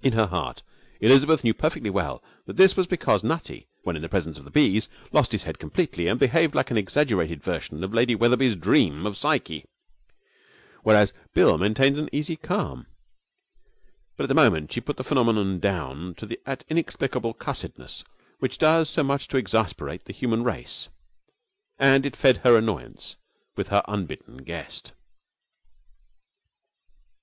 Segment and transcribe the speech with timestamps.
[0.00, 0.62] In her heart
[0.98, 4.50] Elizabeth knew perfectly well that this was because Nutty, when in the presence of the
[4.50, 9.04] bees, lost his head completely and behaved like an exaggerated version of Lady Wetherby's Dream
[9.04, 9.66] of Psyche,
[10.84, 12.86] whereas Bill maintained an easy calm;
[14.16, 18.04] but at the moment she put the phenomenon down to that inexplicable cussedness
[18.38, 20.88] which does so much to exasperate the human race,
[21.78, 23.16] and it fed her annoyance
[23.54, 24.92] with her unbidden guest.